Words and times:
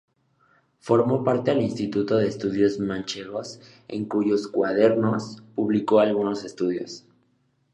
Formó 0.79 1.23
parte 1.23 1.51
del 1.51 1.61
Instituto 1.61 2.17
de 2.17 2.27
Estudios 2.27 2.79
Manchegos, 2.79 3.59
en 3.87 4.05
cuyos 4.05 4.47
"Cuadernos" 4.47 5.43
publicó 5.53 5.99
algunos 5.99 6.43
estudios. 6.43 7.05